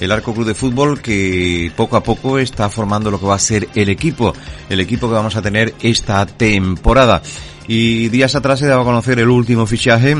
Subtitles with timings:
[0.00, 3.40] el Arco Club de Fútbol que poco a poco está formando lo que va a
[3.40, 4.34] ser el equipo,
[4.68, 7.22] el equipo que vamos a tener esta temporada.
[7.66, 10.16] Y días atrás se daba a conocer el último fichaje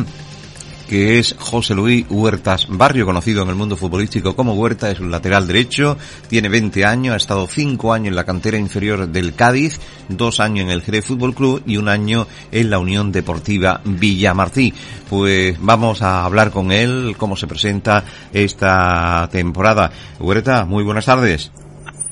[0.88, 5.10] que es José Luis Huertas Barrio, conocido en el mundo futbolístico como Huerta, es un
[5.10, 9.78] lateral derecho, tiene 20 años, ha estado 5 años en la cantera inferior del Cádiz,
[10.08, 14.72] 2 años en el Jerez Fútbol Club y un año en la Unión Deportiva Villamartí.
[15.08, 19.90] Pues vamos a hablar con él, cómo se presenta esta temporada.
[20.18, 21.50] Huerta, muy buenas tardes.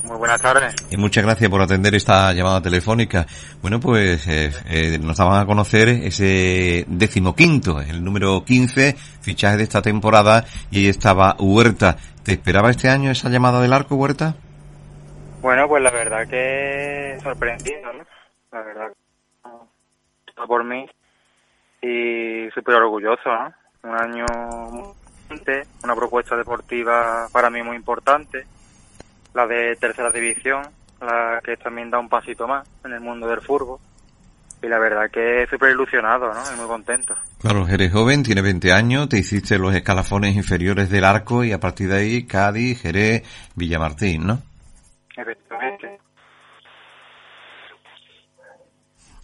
[0.07, 0.73] Muy buenas tardes.
[0.89, 3.27] Y muchas gracias por atender esta llamada telefónica.
[3.61, 9.65] Bueno, pues eh, eh, nos daban a conocer ese decimoquinto, el número 15, fichaje de
[9.65, 11.97] esta temporada, y ahí estaba Huerta.
[12.23, 14.37] ¿Te esperaba este año esa llamada del arco, Huerta?
[15.43, 18.05] Bueno, pues la verdad que sorprendido, ¿no?
[18.53, 18.93] La verdad,
[20.47, 20.87] por mí,
[21.83, 23.53] y súper orgulloso, ¿no?
[23.83, 24.25] Un año,
[25.83, 28.47] una propuesta deportiva para mí muy importante
[29.37, 30.63] la de tercera división,
[31.01, 33.79] la que también da un pasito más en el mundo del fútbol.
[34.63, 36.41] Y la verdad que súper ilusionado, ¿no?
[36.53, 37.15] Y muy contento.
[37.39, 41.61] Claro, eres joven, tienes 20 años, te hiciste los escalafones inferiores del arco y a
[41.61, 43.23] partir de ahí Cádiz, Jerez,
[43.55, 44.39] Villamartín, ¿no?
[45.15, 45.99] Efectivamente.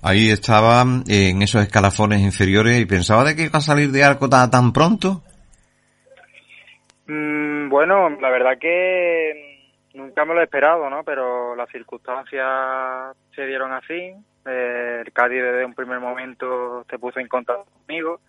[0.03, 4.29] Ahí estaba en esos escalafones inferiores y pensaba de que iba a salir de arco
[4.29, 5.23] tan, tan pronto.
[7.07, 9.52] Mm, bueno, la verdad que
[9.95, 11.05] Nunca me lo he esperado, ¿no?
[11.05, 14.15] Pero las circunstancias se dieron así.
[14.47, 18.21] Eh, el Cádiz desde un primer momento se puso en contacto conmigo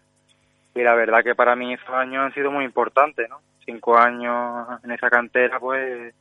[0.75, 3.39] y la verdad que para mí esos años han sido muy importantes, ¿no?
[3.65, 6.13] Cinco años en esa cantera, pues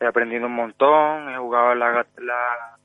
[0.00, 2.76] he aprendido un montón, he jugado en las la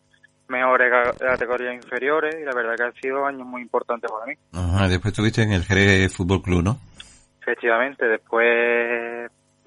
[0.47, 4.33] mejores categorías inferiores y la verdad que han sido años muy importantes para mí.
[4.53, 6.77] Ajá, después estuviste en el Jerez Fútbol Club, ¿no?
[7.41, 8.45] Efectivamente, después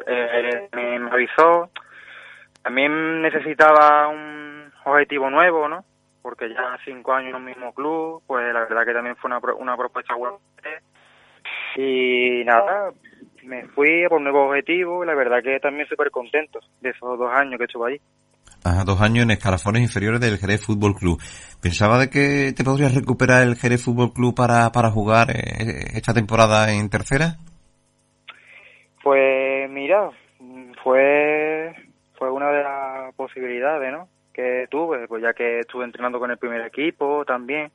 [0.07, 1.71] eh, me avisó
[2.63, 5.85] también necesitaba un objetivo nuevo, ¿no?
[6.23, 9.41] Porque ya cinco años en un mismo club, pues la verdad que también fue una,
[9.59, 10.37] una propuesta buena.
[11.77, 12.93] Y nada,
[13.45, 17.19] me fui por un nuevo objetivo y la verdad que también súper contento de esos
[17.19, 18.01] dos años que estuve allí.
[18.63, 21.19] Ajá, dos años en escalafones inferiores del Jerez Fútbol Club.
[21.63, 26.13] ¿Pensaba de que te podrías recuperar el Jerez Fútbol Club para, para jugar eh, esta
[26.13, 27.37] temporada en tercera?
[29.03, 30.11] Pues mira,
[30.85, 31.75] fue
[33.31, 34.09] posibilidades, ¿no?
[34.33, 37.71] Que tuve, pues ya que estuve entrenando con el primer equipo también.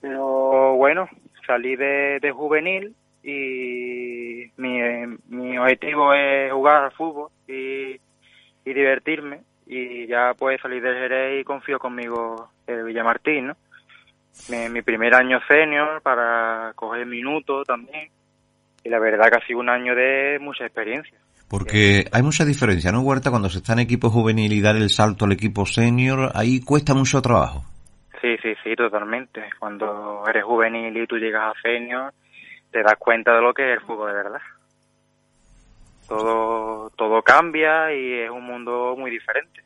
[0.00, 1.08] Pero bueno,
[1.46, 4.80] salí de, juvenil y mi,
[5.28, 8.00] mi objetivo es jugar al fútbol y,
[8.64, 9.40] y divertirme.
[9.66, 13.56] Y ya pues salí del Jerez y confío conmigo el Villamartín, ¿no?
[14.50, 18.10] Mi, mi primer año senior para coger minutos también.
[18.82, 21.18] Y la verdad que ha sido un año de mucha experiencia.
[21.56, 23.30] Porque hay mucha diferencia, ¿no, Huerta?
[23.30, 26.94] Cuando se está en equipo juvenil y dar el salto al equipo senior, ahí cuesta
[26.94, 27.64] mucho trabajo.
[28.20, 29.40] Sí, sí, sí, totalmente.
[29.60, 32.12] Cuando eres juvenil y tú llegas a senior,
[32.72, 34.40] te das cuenta de lo que es el fútbol de verdad.
[36.08, 39.62] Todo, todo cambia y es un mundo muy diferente,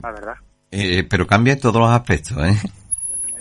[0.00, 0.36] la verdad.
[0.70, 2.54] Eh, pero cambia en todos los aspectos, ¿eh?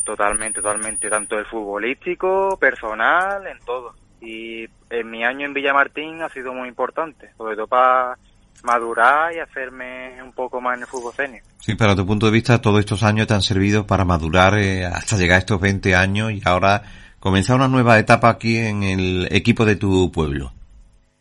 [0.04, 1.12] Totalmente, totalmente.
[1.12, 6.68] Tanto el futbolístico, personal, en todo y en mi año en Villamartín ha sido muy
[6.68, 8.18] importante, sobre todo para
[8.64, 11.44] madurar y hacerme un poco más en el fútbol senior.
[11.60, 14.58] Sí, pero a tu punto de vista, todos estos años te han servido para madurar
[14.58, 16.82] eh, hasta llegar a estos 20 años y ahora
[17.20, 20.52] comenzar una nueva etapa aquí en el equipo de tu pueblo.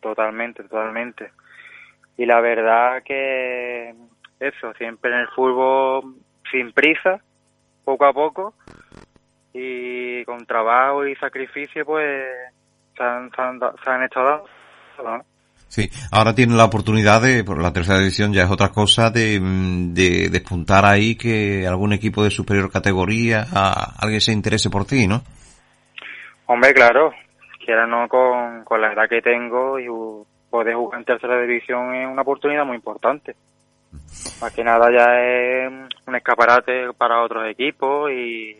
[0.01, 1.31] Totalmente, totalmente.
[2.17, 3.93] Y la verdad que
[4.39, 6.15] eso, siempre en el fútbol
[6.51, 7.21] sin prisa,
[7.83, 8.53] poco a poco,
[9.53, 12.25] y con trabajo y sacrificio, pues
[12.97, 15.25] se han, se han, hecho dando.
[15.67, 19.39] Sí, ahora tienen la oportunidad de, por la tercera división ya es otra cosa, de,
[19.39, 25.07] de despuntar ahí que algún equipo de superior categoría, a, alguien se interese por ti,
[25.07, 25.21] ¿no?
[26.47, 27.11] Hombre, claro,
[27.63, 29.87] quiera no con, con la edad que tengo y
[30.49, 33.35] poder jugar en tercera división es una oportunidad muy importante.
[34.41, 35.71] Más que nada ya es
[36.05, 38.55] un escaparate para otros equipos y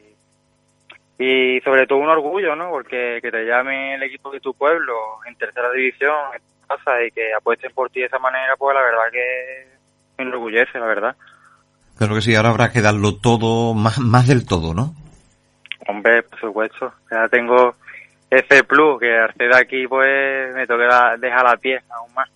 [1.19, 2.69] y sobre todo un orgullo, ¿no?
[2.69, 4.93] Porque que te llame el equipo de tu pueblo
[5.27, 6.13] en tercera división,
[6.67, 9.67] casa y que apuesten por ti de esa manera, pues la verdad que
[10.17, 11.15] me enorgullece, la verdad.
[11.97, 14.93] Claro que sí, ahora habrá que darlo todo, más, más del todo, ¿no?
[15.87, 16.93] Hombre, por supuesto.
[17.09, 17.75] Ya tengo
[18.29, 22.29] ese plus que al ser de aquí, pues me toca dejar la pieza aún más.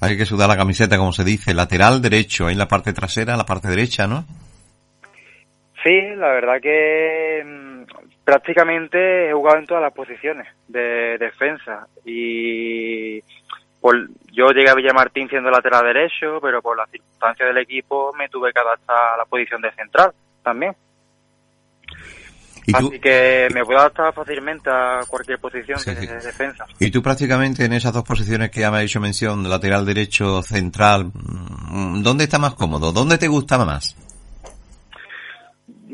[0.00, 3.36] Hay que sudar la camiseta, como se dice, lateral derecho, ahí en la parte trasera,
[3.36, 4.26] la parte derecha, ¿no?
[5.82, 7.65] Sí, la verdad que mm,
[8.26, 13.22] prácticamente he jugado en todas las posiciones de defensa y
[13.80, 18.28] por, yo llegué a Villamartín siendo lateral derecho, pero por las circunstancias del equipo me
[18.28, 20.10] tuve que adaptar a la posición de central
[20.42, 20.74] también.
[22.74, 26.66] Así que me puedo adaptar fácilmente a cualquier posición de, defensa.
[26.80, 30.42] Y tú prácticamente en esas dos posiciones que ya me ha hecho mención, lateral derecho,
[30.42, 32.90] central, mm, ¿dónde está más cómodo?
[32.90, 33.96] ¿Dónde te gustaba más?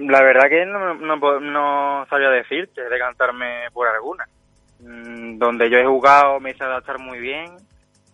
[0.07, 4.25] La verdad que no, no, no sabía decirte, decantarme por alguna.
[4.81, 7.57] Mm, donde yo he jugado me hice adaptar muy bien,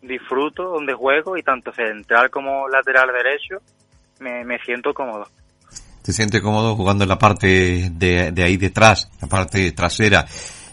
[0.03, 3.59] disfruto donde juego y tanto central como lateral derecho
[4.21, 5.27] me, me siento cómodo
[6.09, 10.25] se siente cómodo jugando en la parte de, de ahí detrás, la parte trasera.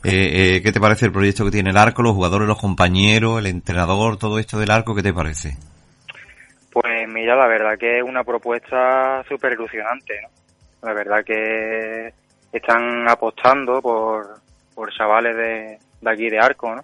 [0.02, 3.40] Eh, eh, ¿Qué te parece el proyecto que tiene el arco, los jugadores, los compañeros,
[3.40, 4.96] el entrenador, todo esto del arco?
[4.96, 5.58] ¿Qué te parece?
[6.72, 10.30] Pues mira, la verdad que es una propuesta súper ilusionante, ¿no?
[10.86, 12.14] La verdad que
[12.54, 14.40] están apostando por,
[14.74, 16.84] por chavales de, de aquí de arco, ¿no?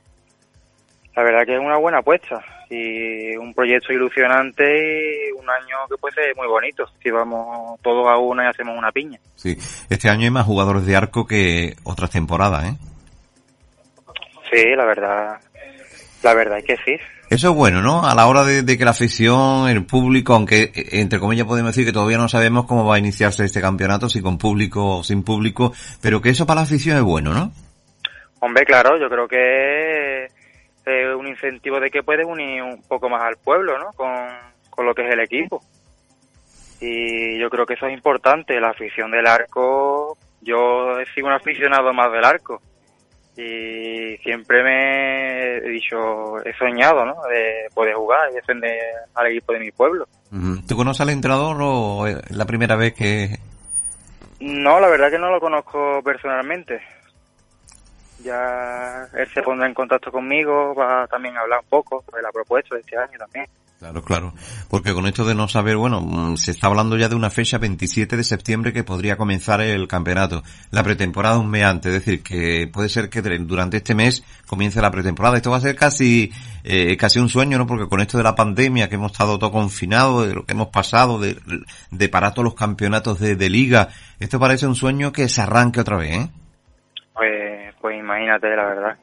[1.15, 5.97] La verdad que es una buena apuesta y un proyecto ilusionante y un año que
[5.97, 9.19] puede ser muy bonito si vamos todos a una y hacemos una piña.
[9.35, 9.57] Sí,
[9.89, 12.77] este año hay más jugadores de arco que otras temporadas, ¿eh?
[14.51, 15.39] Sí, la verdad,
[16.23, 16.97] la verdad es que sí.
[17.31, 18.05] Eso es bueno, ¿no?
[18.05, 21.93] A la hora de, que la afición, el público, aunque entre comillas podemos decir que
[21.93, 25.71] todavía no sabemos cómo va a iniciarse este campeonato, si con público o sin público,
[26.01, 27.53] pero que eso para la afición es bueno, ¿no?
[28.41, 30.27] Hombre, claro, yo creo que
[31.17, 33.93] un incentivo de que puedes unir un poco más al pueblo, ¿no?
[33.93, 34.11] Con,
[34.69, 35.63] con lo que es el equipo.
[36.81, 40.17] Y yo creo que eso es importante, la afición del arco.
[40.41, 42.61] Yo he sido un aficionado más del arco
[43.41, 47.15] y siempre me he dicho, he soñado, ¿no?
[47.29, 48.77] De poder jugar y defender
[49.15, 50.07] al equipo de mi pueblo.
[50.67, 53.39] ¿Tú conoces al entrenador o es la primera vez que...?
[54.39, 56.81] No, la verdad que no lo conozco personalmente
[58.23, 62.75] ya él se pondrá en contacto conmigo para también hablar un poco de la propuesta
[62.75, 63.47] de este año también.
[63.81, 64.33] Claro, claro.
[64.69, 67.57] Porque con esto de no saber, bueno, mm, se está hablando ya de una fecha
[67.57, 70.43] 27 de septiembre que podría comenzar el campeonato.
[70.69, 74.79] La pretemporada un mes antes, es decir, que puede ser que durante este mes comience
[74.83, 75.37] la pretemporada.
[75.37, 76.31] Esto va a ser casi,
[76.63, 77.65] eh, casi un sueño, ¿no?
[77.65, 80.67] Porque con esto de la pandemia, que hemos estado todo confinado, de lo que hemos
[80.67, 81.39] pasado, de,
[81.89, 83.87] de parar todos los campeonatos de, de liga,
[84.19, 86.29] esto parece un sueño que se arranque otra vez, ¿eh?
[87.15, 88.97] Pues, pues imagínate, la verdad.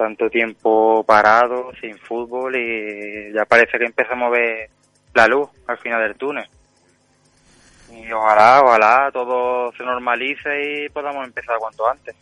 [0.00, 4.70] Tanto tiempo parado, sin fútbol y ya parece que empezamos a ver
[5.12, 6.46] la luz al final del túnel.
[7.92, 12.16] Y ojalá, ojalá todo se normalice y podamos empezar cuanto antes.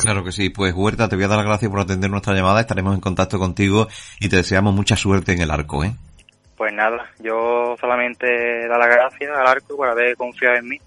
[0.00, 2.60] Claro que sí, pues Huerta, te voy a dar las gracias por atender nuestra llamada,
[2.60, 3.88] estaremos en contacto contigo
[4.20, 5.90] y te deseamos mucha suerte en el arco, ¿eh?
[6.56, 10.78] Pues nada, yo solamente dar las gracias al arco por haber confiado en mí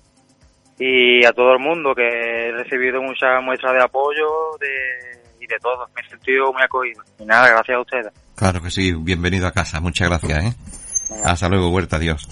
[0.79, 4.27] y a todo el mundo que he recibido muchas muestras de apoyo
[4.61, 5.06] de,
[5.47, 5.87] y de todo.
[5.95, 7.03] Me he sentido muy acogido.
[7.19, 8.13] Y nada, gracias a ustedes.
[8.35, 9.79] Claro que sí, bienvenido a casa.
[9.79, 10.55] Muchas gracias, ¿eh?
[11.23, 12.27] Hasta luego, Huerta, adiós.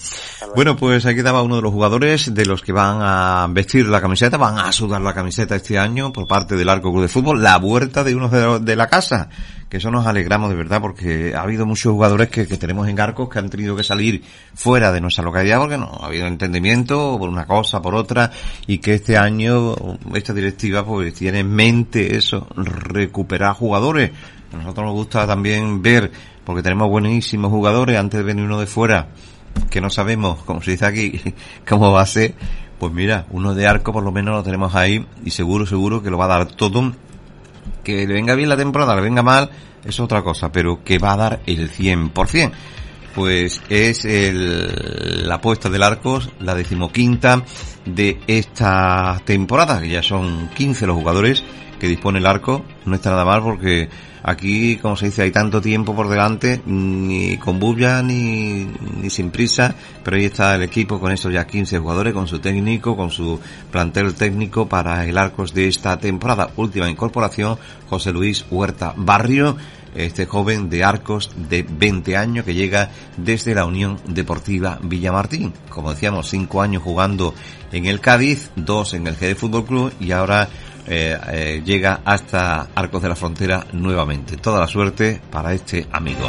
[0.54, 4.00] Bueno, pues aquí daba uno de los jugadores de los que van a vestir la
[4.00, 7.42] camiseta, van a sudar la camiseta este año por parte del Arco Club de Fútbol,
[7.42, 9.30] la huerta de uno de, la casa,
[9.68, 13.00] que eso nos alegramos de verdad porque ha habido muchos jugadores que, que, tenemos en
[13.00, 14.22] Arcos que han tenido que salir
[14.54, 18.30] fuera de nuestra localidad porque no ha habido entendimiento por una cosa, por otra,
[18.66, 19.74] y que este año
[20.14, 24.12] esta directiva pues tiene en mente eso, recuperar jugadores.
[24.52, 26.12] A nosotros nos gusta también ver
[26.44, 29.08] porque tenemos buenísimos jugadores antes de venir uno de fuera,
[29.68, 31.20] que no sabemos, como se dice aquí,
[31.68, 32.34] cómo va a ser,
[32.78, 36.10] pues mira, uno de arco por lo menos lo tenemos ahí y seguro, seguro que
[36.10, 36.92] lo va a dar todo.
[37.86, 39.48] Que le venga bien la temporada, le venga mal,
[39.84, 42.50] es otra cosa, pero que va a dar el 100%.
[43.16, 47.42] Pues es el, la apuesta del Arcos, la decimoquinta
[47.84, 51.42] de esta temporada, que ya son 15 los jugadores
[51.80, 52.64] que dispone el Arco.
[52.84, 53.88] No está nada mal porque
[54.28, 58.66] Aquí, como se dice, hay tanto tiempo por delante, ni con bulla ni,
[59.00, 62.40] ni sin prisa, pero ahí está el equipo con estos ya 15 jugadores, con su
[62.40, 63.38] técnico, con su
[63.70, 66.50] plantel técnico para el Arcos de esta temporada.
[66.56, 67.56] Última incorporación,
[67.88, 69.56] José Luis Huerta Barrio,
[69.96, 75.52] este joven de Arcos de 20 años que llega desde la Unión Deportiva Villamartín.
[75.68, 77.34] Como decíamos, cinco años jugando
[77.72, 80.48] en el Cádiz, dos en el GD Fútbol Club y ahora
[80.86, 84.36] eh, eh, llega hasta Arcos de la Frontera nuevamente.
[84.36, 86.28] Toda la suerte para este amigo.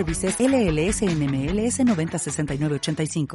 [0.03, 3.27] LLS NMLS 9069 85